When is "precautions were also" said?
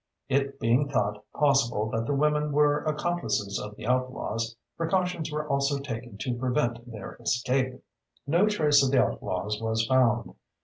4.75-5.77